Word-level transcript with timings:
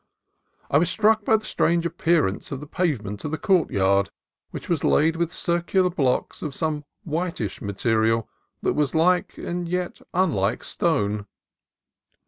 I 0.71 0.79
was 0.79 0.89
struck 0.89 1.23
by 1.25 1.37
the 1.37 1.45
strange 1.45 1.85
appearance 1.85 2.51
of 2.51 2.59
the 2.59 2.65
pave 2.65 3.03
ment 3.03 3.23
of 3.23 3.29
the 3.29 3.37
courtyard, 3.37 4.09
which 4.49 4.67
was 4.67 4.83
laid 4.83 5.15
with 5.15 5.31
circular 5.31 5.91
blocks 5.91 6.41
of 6.41 6.55
some 6.55 6.85
whitish 7.05 7.61
material 7.61 8.27
that 8.63 8.73
was 8.73 8.95
like, 8.95 9.37
and 9.37 9.69
yet 9.69 10.01
unlike, 10.11 10.63
stone. 10.63 11.27